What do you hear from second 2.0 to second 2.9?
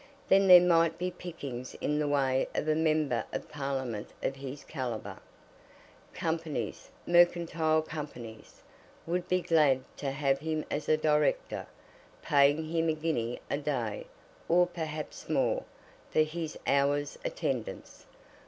way of a